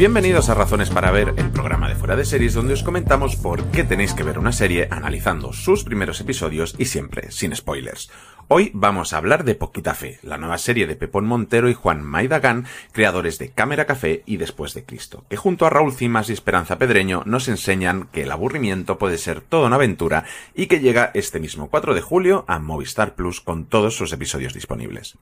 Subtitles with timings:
[0.00, 3.64] Bienvenidos a Razones para Ver, el programa de Fuera de Series donde os comentamos por
[3.64, 8.10] qué tenéis que ver una serie analizando sus primeros episodios y siempre sin spoilers.
[8.48, 12.02] Hoy vamos a hablar de Poquita Fe, la nueva serie de Pepón Montero y Juan
[12.02, 16.32] Maidagán, creadores de Cámara Café y Después de Cristo, que junto a Raúl Cimas y
[16.32, 21.10] Esperanza Pedreño nos enseñan que el aburrimiento puede ser toda una aventura y que llega
[21.12, 25.18] este mismo 4 de julio a Movistar Plus con todos sus episodios disponibles.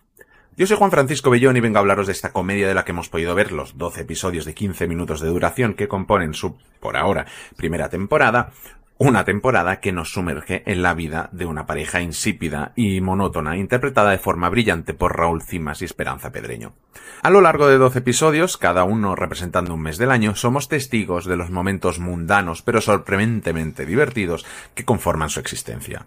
[0.58, 2.90] Yo soy Juan Francisco Bellón y vengo a hablaros de esta comedia de la que
[2.90, 6.96] hemos podido ver los 12 episodios de 15 minutos de duración que componen su, por
[6.96, 7.26] ahora,
[7.56, 8.50] primera temporada,
[8.96, 14.10] una temporada que nos sumerge en la vida de una pareja insípida y monótona, interpretada
[14.10, 16.72] de forma brillante por Raúl Cimas y Esperanza Pedreño.
[17.22, 21.24] A lo largo de 12 episodios, cada uno representando un mes del año, somos testigos
[21.26, 26.04] de los momentos mundanos pero sorprendentemente divertidos que conforman su existencia.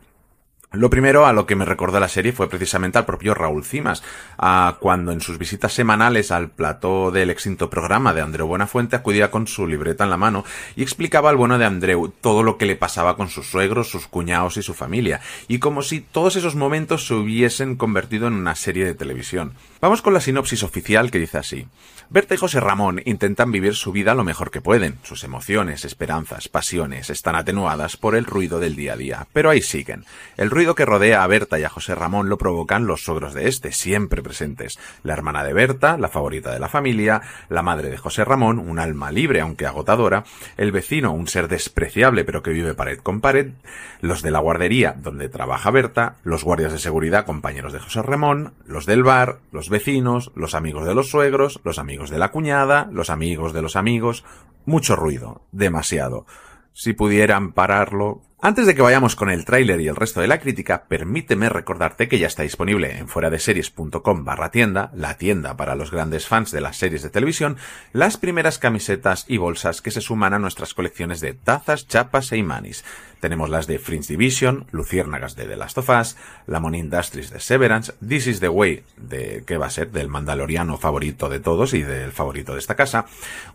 [0.73, 4.03] Lo primero a lo que me recordó la serie fue precisamente al propio Raúl Cimas,
[4.38, 9.31] a cuando en sus visitas semanales al plató del extinto programa de Andreu Buenafuente acudía
[9.31, 10.45] con su libreta en la mano
[10.78, 14.08] y explicaba al bueno de Andreu todo lo que le pasaba con sus suegros, sus
[14.08, 15.19] cuñados y su familia,
[15.50, 19.52] y como si todos esos momentos se hubiesen convertido en una serie de televisión.
[19.81, 21.67] Vamos con la sinopsis oficial que dice así.
[22.11, 24.99] Berta y José Ramón intentan vivir su vida lo mejor que pueden.
[25.01, 29.63] Sus emociones, esperanzas, pasiones están atenuadas por el ruido del día a día, pero ahí
[29.63, 30.05] siguen.
[30.38, 33.47] El ruido que rodea a Berta y a José Ramón lo provocan los suegros de
[33.47, 34.77] este, siempre presentes.
[35.01, 38.77] La hermana de Berta, la favorita de la familia, la madre de José Ramón, un
[38.77, 40.25] alma libre aunque agotadora,
[40.57, 43.53] el vecino, un ser despreciable pero que vive pared con pared,
[43.99, 48.53] los de la guardería donde trabaja Berta, los guardias de seguridad compañeros de José Ramón,
[48.67, 52.88] los del bar, los vecinos, los amigos de los suegros, los amigos de la cuñada,
[52.91, 54.23] los amigos de los amigos,
[54.66, 56.28] mucho ruido, demasiado.
[56.73, 58.22] Si pudieran pararlo.
[58.44, 62.07] Antes de que vayamos con el tráiler y el resto de la crítica, permíteme recordarte
[62.07, 66.62] que ya está disponible en fueradeseries.com barra tienda, la tienda para los grandes fans de
[66.62, 67.57] las series de televisión,
[67.94, 72.38] las primeras camisetas y bolsas que se suman a nuestras colecciones de tazas, chapas e
[72.38, 72.84] imanis.
[73.21, 76.17] Tenemos las de Fringe Division, Luciérnagas de The Last of Us,
[76.47, 79.91] Lamon Industries de Severance, This is the Way de, ¿qué va a ser?
[79.91, 83.05] Del mandaloriano favorito de todos y del favorito de esta casa,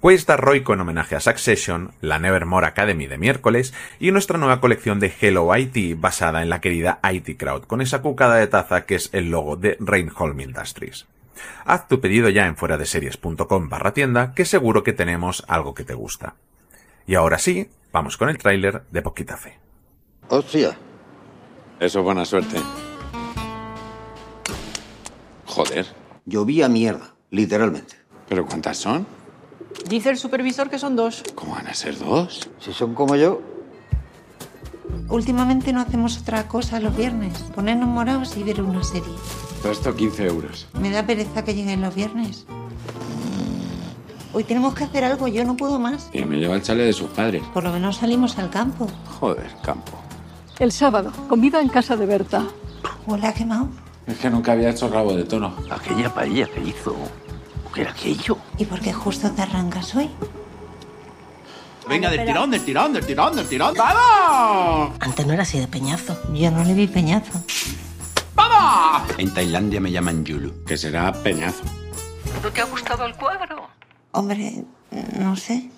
[0.01, 5.01] Waystar Roico en homenaje a Succession, la Nevermore Academy de miércoles y nuestra nueva colección
[5.01, 8.95] de Hello IT basada en la querida IT Crowd con esa cucada de taza que
[8.95, 11.07] es el logo de Reinholm Industries.
[11.65, 15.95] Haz tu pedido ya en fueradeseries.com barra tienda que seguro que tenemos algo que te
[15.95, 16.37] gusta.
[17.07, 19.59] Y ahora sí, vamos con el tráiler de Poquita Fe.
[20.29, 20.77] Hostia.
[21.79, 22.57] Eso es buena suerte.
[25.47, 25.87] Joder.
[26.25, 27.97] Llovía mierda, literalmente.
[28.29, 29.07] ¿Pero cuántas son?
[29.89, 31.23] Dice el supervisor que son dos.
[31.35, 32.51] ¿Cómo van a ser dos?
[32.59, 33.41] Si son como yo,
[35.09, 39.13] Últimamente no hacemos otra cosa los viernes, ponernos morados y ver una serie.
[39.63, 40.69] Todo esto 15 euros.
[40.81, 42.45] Me da pereza que lleguen los viernes.
[44.37, 46.11] Hoy tenemos que hacer algo, yo no puedo más.
[46.13, 47.43] Y me lleva el chale de sus padres.
[47.55, 48.87] Por lo menos salimos al campo.
[49.19, 49.93] Joder, campo.
[50.59, 52.45] El sábado, comida en casa de Berta.
[53.07, 53.71] Hola, quemado.
[54.07, 55.55] Es que nunca había hecho rabo de tono.
[55.71, 56.95] aquella paella que hizo.
[57.73, 58.37] ¿Qué era aquello?
[58.59, 60.11] ¿Y por qué justo te arrancas hoy?
[61.89, 63.75] Venga, del tirón, del tirón, del tirón, del tirón.
[63.75, 64.97] ¡Vamos!
[65.01, 66.15] Antes no era así de peñazo.
[66.35, 67.41] Yo no le vi peñazo.
[68.35, 69.15] ¡Vamos!
[69.17, 70.63] En Tailandia me llaman Yulu.
[70.67, 71.65] Que será peñazo.
[72.43, 73.56] ¿No te ha gustado el cuadro?
[74.17, 74.65] Hombre,
[75.19, 75.69] no sé.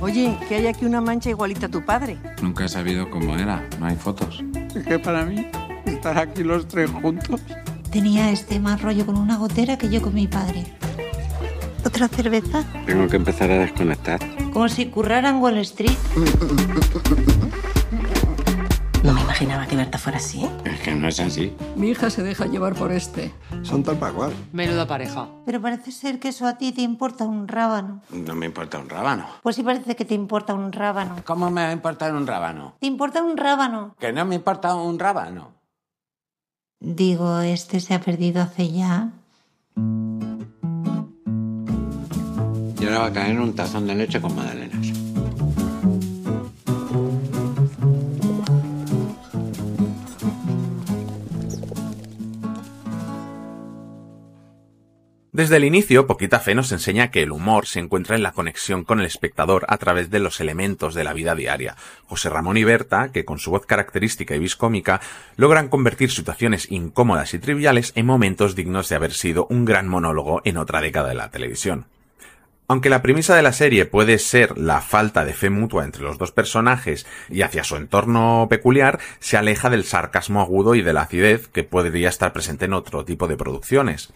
[0.00, 2.16] Oye, que hay aquí una mancha igualita a tu padre.
[2.40, 3.68] Nunca he sabido cómo era.
[3.78, 4.42] No hay fotos.
[4.74, 5.46] Es que para mí,
[5.84, 7.42] estar aquí los tres juntos.
[7.92, 10.64] Tenía este más rollo con una gotera que yo con mi padre.
[11.84, 12.64] ¿Otra cerveza?
[12.86, 14.18] Tengo que empezar a desconectar.
[14.54, 15.98] Como si currara en Wall Street.
[19.40, 20.46] Imaginaba que Berta fuera así.
[20.66, 21.56] Es que no es así.
[21.74, 23.32] Mi hija se deja llevar por este.
[23.62, 24.32] Son tal para cual.
[24.52, 25.28] Menuda pareja.
[25.46, 28.02] Pero parece ser que eso a ti te importa un rábano.
[28.10, 29.24] No me importa un rábano.
[29.42, 31.16] Pues sí parece que te importa un rábano.
[31.24, 32.74] ¿Cómo me va a importar un rábano?
[32.80, 33.96] ¿Te importa un rábano?
[33.98, 35.54] Que no me importa un rábano.
[36.78, 39.08] Digo, este se ha perdido hace ya.
[42.78, 44.99] Y ahora va a caer un tazón de leche con magdalenas.
[55.40, 58.84] Desde el inicio, Poquita Fe nos enseña que el humor se encuentra en la conexión
[58.84, 61.76] con el espectador a través de los elementos de la vida diaria.
[62.04, 65.00] José Ramón y Berta, que con su voz característica y viscómica,
[65.36, 70.42] logran convertir situaciones incómodas y triviales en momentos dignos de haber sido un gran monólogo
[70.44, 71.86] en otra década de la televisión.
[72.70, 76.18] Aunque la premisa de la serie puede ser la falta de fe mutua entre los
[76.18, 81.00] dos personajes y hacia su entorno peculiar, se aleja del sarcasmo agudo y de la
[81.00, 84.12] acidez que podría estar presente en otro tipo de producciones.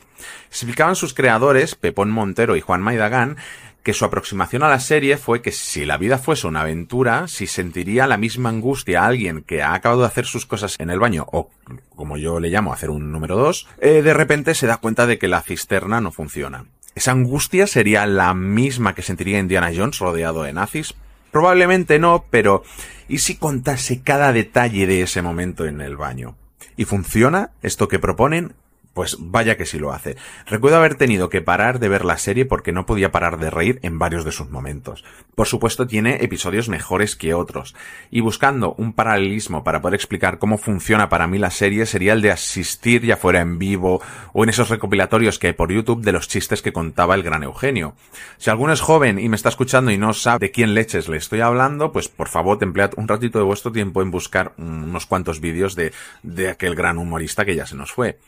[0.50, 3.38] Explicaban sus creadores, Pepón Montero y Juan Maidagán,
[3.82, 7.48] que su aproximación a la serie fue que si la vida fuese una aventura, si
[7.48, 11.00] sentiría la misma angustia a alguien que ha acabado de hacer sus cosas en el
[11.00, 11.50] baño, o
[11.96, 15.18] como yo le llamo, hacer un número dos, eh, de repente se da cuenta de
[15.18, 16.66] que la cisterna no funciona.
[16.94, 20.94] ¿Esa angustia sería la misma que sentiría Indiana Jones rodeado de nazis?
[21.32, 22.62] Probablemente no, pero
[23.08, 26.36] ¿y si contase cada detalle de ese momento en el baño?
[26.76, 28.54] ¿Y funciona esto que proponen?
[28.94, 30.16] Pues vaya que sí lo hace.
[30.46, 33.80] Recuerdo haber tenido que parar de ver la serie porque no podía parar de reír
[33.82, 35.04] en varios de sus momentos.
[35.34, 37.74] Por supuesto tiene episodios mejores que otros.
[38.10, 42.22] Y buscando un paralelismo para poder explicar cómo funciona para mí la serie sería el
[42.22, 44.00] de asistir ya fuera en vivo
[44.32, 47.42] o en esos recopilatorios que hay por YouTube de los chistes que contaba el gran
[47.42, 47.94] Eugenio.
[48.38, 51.16] Si alguno es joven y me está escuchando y no sabe de quién leches le
[51.16, 55.40] estoy hablando, pues por favor emplead un ratito de vuestro tiempo en buscar unos cuantos
[55.40, 55.92] vídeos de,
[56.22, 58.18] de aquel gran humorista que ya se nos fue.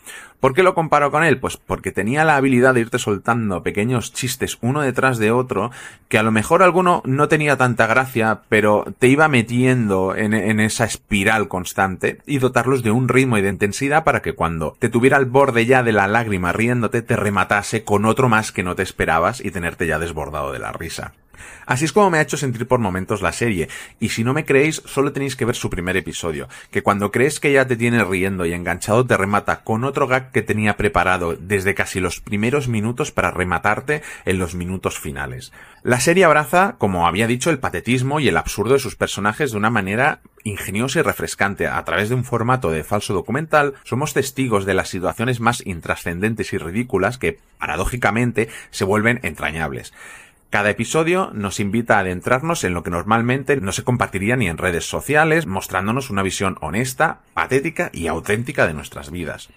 [0.40, 1.38] ¿Por qué lo comparo con él?
[1.38, 5.70] Pues porque tenía la habilidad de irte soltando pequeños chistes uno detrás de otro,
[6.08, 10.58] que a lo mejor alguno no tenía tanta gracia, pero te iba metiendo en, en
[10.58, 14.88] esa espiral constante y dotarlos de un ritmo y de intensidad para que cuando te
[14.88, 18.74] tuviera al borde ya de la lágrima riéndote, te rematase con otro más que no
[18.74, 21.12] te esperabas y tenerte ya desbordado de la risa.
[21.66, 23.68] Así es como me ha hecho sentir por momentos la serie,
[24.00, 27.40] y si no me creéis, solo tenéis que ver su primer episodio, que cuando crees
[27.40, 31.36] que ya te tiene riendo y enganchado te remata con otro gag que tenía preparado
[31.38, 35.52] desde casi los primeros minutos para rematarte en los minutos finales.
[35.82, 39.56] La serie abraza, como había dicho, el patetismo y el absurdo de sus personajes de
[39.56, 41.66] una manera ingeniosa y refrescante.
[41.66, 46.52] A través de un formato de falso documental, somos testigos de las situaciones más intrascendentes
[46.52, 49.92] y ridículas que, paradójicamente, se vuelven entrañables.
[50.50, 54.58] Cada episodio nos invita a adentrarnos en lo que normalmente no se compartiría ni en
[54.58, 59.50] redes sociales, mostrándonos una visión honesta, patética y auténtica de nuestras vidas.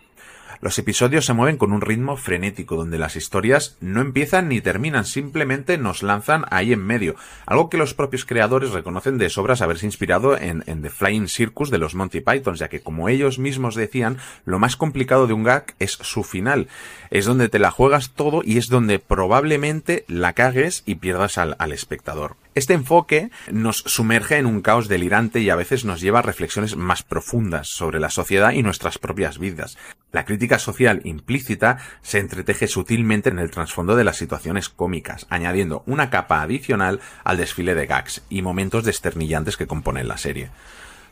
[0.61, 5.05] Los episodios se mueven con un ritmo frenético, donde las historias no empiezan ni terminan,
[5.05, 7.15] simplemente nos lanzan ahí en medio,
[7.45, 11.77] algo que los propios creadores reconocen de sobras haberse inspirado en, The Flying Circus de
[11.77, 15.75] los Monty Python, ya que como ellos mismos decían, lo más complicado de un gag
[15.79, 16.67] es su final,
[17.09, 21.71] es donde te la juegas todo y es donde probablemente la cagues y pierdas al
[21.71, 22.35] espectador.
[22.59, 26.75] Este enfoque nos sumerge en un caos delirante y a veces nos lleva a reflexiones
[26.75, 29.77] más profundas sobre la sociedad y nuestras propias vidas.
[30.11, 35.83] La crítica social implícita se entreteje sutilmente en el trasfondo de las situaciones cómicas, añadiendo
[35.85, 40.51] una capa adicional al desfile de gags y momentos desternillantes que componen la serie.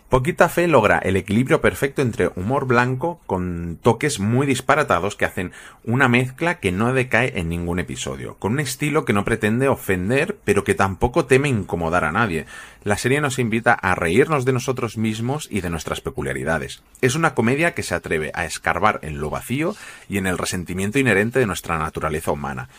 [0.09, 5.51] Poquita Fe logra el equilibrio perfecto entre humor blanco con toques muy disparatados que hacen
[5.83, 10.37] una mezcla que no decae en ningún episodio, con un estilo que no pretende ofender
[10.45, 12.45] pero que tampoco teme incomodar a nadie.
[12.85, 16.81] La serie nos invita a reírnos de nosotros mismos y de nuestras peculiaridades.
[17.01, 19.75] Es una comedia que se atreve a escarbar en lo vacío
[20.07, 22.69] y en el resentimiento inherente de nuestra naturaleza humana.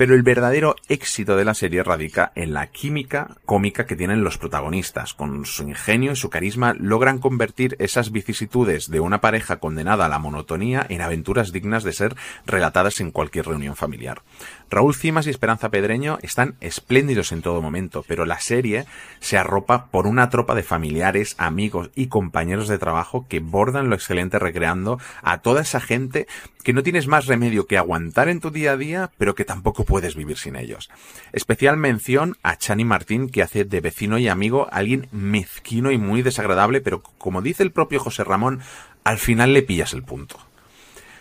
[0.00, 4.38] Pero el verdadero éxito de la serie radica en la química cómica que tienen los
[4.38, 5.12] protagonistas.
[5.12, 10.08] Con su ingenio y su carisma logran convertir esas vicisitudes de una pareja condenada a
[10.08, 12.16] la monotonía en aventuras dignas de ser
[12.46, 14.22] relatadas en cualquier reunión familiar.
[14.70, 18.86] Raúl Cimas y Esperanza Pedreño están espléndidos en todo momento, pero la serie
[19.18, 23.96] se arropa por una tropa de familiares, amigos y compañeros de trabajo que bordan lo
[23.96, 26.26] excelente recreando a toda esa gente
[26.62, 29.84] que no tienes más remedio que aguantar en tu día a día, pero que tampoco
[29.90, 30.88] puedes vivir sin ellos.
[31.32, 36.22] Especial mención a Chani Martín, que hace de vecino y amigo alguien mezquino y muy
[36.22, 38.60] desagradable, pero como dice el propio José Ramón,
[39.02, 40.38] al final le pillas el punto.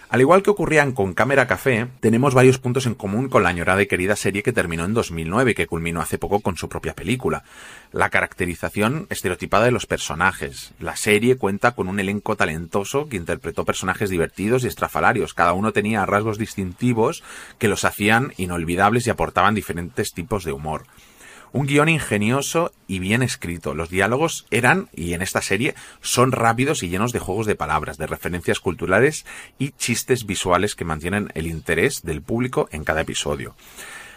[0.09, 3.83] Al igual que ocurrían con Cámara Café, tenemos varios puntos en común con la añorada
[3.83, 6.95] y querida serie que terminó en 2009 y que culminó hace poco con su propia
[6.95, 7.43] película.
[7.91, 10.73] La caracterización estereotipada de los personajes.
[10.79, 15.35] La serie cuenta con un elenco talentoso que interpretó personajes divertidos y estrafalarios.
[15.35, 17.23] Cada uno tenía rasgos distintivos
[17.59, 20.85] que los hacían inolvidables y aportaban diferentes tipos de humor.
[21.51, 23.73] Un guion ingenioso y bien escrito.
[23.73, 27.97] Los diálogos eran, y en esta serie, son rápidos y llenos de juegos de palabras,
[27.97, 29.25] de referencias culturales
[29.57, 33.55] y chistes visuales que mantienen el interés del público en cada episodio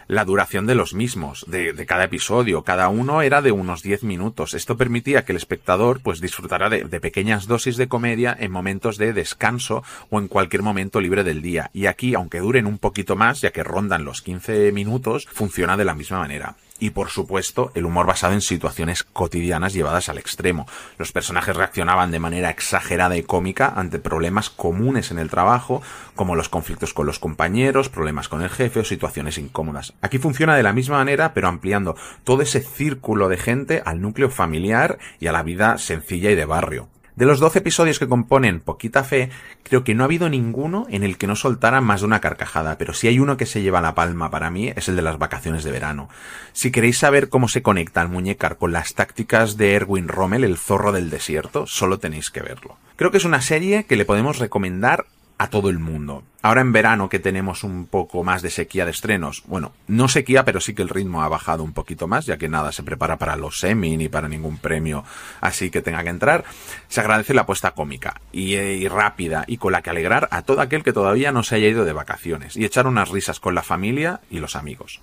[0.08, 2.62] la duración de los mismos, de, cada episodio.
[2.62, 4.52] Cada uno era de unos 10 minutos.
[4.52, 8.98] Esto permitía que el espectador pues disfrutara de, de, pequeñas dosis de comedia en momentos
[8.98, 11.70] de descanso o en cualquier momento libre del día.
[11.72, 15.84] Y aquí, aunque duren un poquito más, ya que rondan los 15 minutos, funciona de
[15.84, 16.56] la misma manera.
[16.82, 20.66] Y por supuesto el humor basado en situaciones cotidianas llevadas al extremo.
[20.98, 25.80] Los personajes reaccionaban de manera exagerada y cómica ante problemas comunes en el trabajo,
[26.16, 29.94] como los conflictos con los compañeros, problemas con el jefe o situaciones incómodas.
[30.02, 34.28] Aquí funciona de la misma manera, pero ampliando todo ese círculo de gente al núcleo
[34.28, 36.88] familiar y a la vida sencilla y de barrio.
[37.14, 39.28] De los 12 episodios que componen Poquita Fe,
[39.64, 42.78] creo que no ha habido ninguno en el que no soltara más de una carcajada,
[42.78, 45.18] pero si hay uno que se lleva la palma para mí es el de las
[45.18, 46.08] vacaciones de verano.
[46.54, 50.56] Si queréis saber cómo se conecta el muñecar con las tácticas de Erwin Rommel, el
[50.56, 52.78] zorro del desierto, solo tenéis que verlo.
[52.96, 55.04] Creo que es una serie que le podemos recomendar
[55.42, 56.22] a todo el mundo.
[56.40, 60.44] Ahora en verano que tenemos un poco más de sequía de estrenos, bueno, no sequía,
[60.44, 63.18] pero sí que el ritmo ha bajado un poquito más, ya que nada se prepara
[63.18, 65.04] para los semi ni para ningún premio
[65.40, 66.44] así que tenga que entrar,
[66.86, 70.60] se agradece la apuesta cómica y, y rápida y con la que alegrar a todo
[70.60, 73.64] aquel que todavía no se haya ido de vacaciones y echar unas risas con la
[73.64, 75.00] familia y los amigos.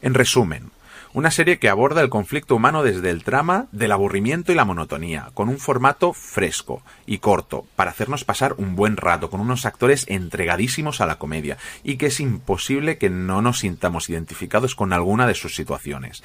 [0.00, 0.70] En resumen,
[1.12, 5.30] una serie que aborda el conflicto humano desde el trama del aburrimiento y la monotonía,
[5.34, 10.04] con un formato fresco y corto, para hacernos pasar un buen rato, con unos actores
[10.08, 15.26] entregadísimos a la comedia, y que es imposible que no nos sintamos identificados con alguna
[15.26, 16.22] de sus situaciones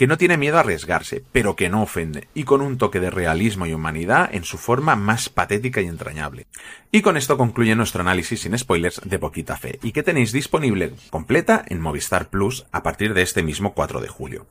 [0.00, 3.10] que no tiene miedo a arriesgarse, pero que no ofende, y con un toque de
[3.10, 6.46] realismo y humanidad en su forma más patética y entrañable.
[6.90, 10.94] Y con esto concluye nuestro análisis sin spoilers de Poquita Fe, y que tenéis disponible
[11.10, 14.46] completa en Movistar Plus a partir de este mismo 4 de julio.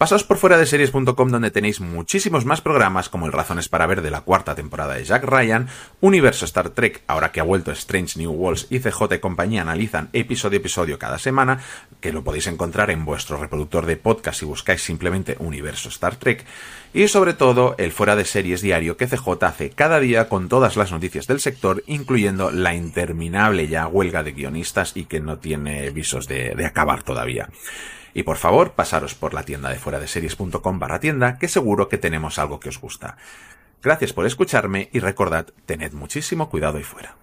[0.00, 4.00] Pasaos por fuera de series.com donde tenéis muchísimos más programas como el Razones para ver
[4.00, 5.68] de la cuarta temporada de Jack Ryan,
[6.00, 10.08] Universo Star Trek, ahora que ha vuelto Strange New Worlds y CJ y compañía analizan
[10.14, 11.60] episodio a episodio cada semana,
[12.00, 16.46] que lo podéis encontrar en vuestro reproductor de podcast si buscáis simplemente Universo Star Trek,
[16.94, 20.78] y sobre todo el fuera de series diario que CJ hace cada día con todas
[20.78, 25.90] las noticias del sector, incluyendo la interminable ya huelga de guionistas y que no tiene
[25.90, 27.50] visos de, de acabar todavía.
[28.14, 31.88] Y por favor, pasaros por la tienda de fuera de series.com barra tienda, que seguro
[31.88, 33.16] que tenemos algo que os gusta.
[33.82, 37.16] Gracias por escucharme y recordad, tened muchísimo cuidado ahí fuera.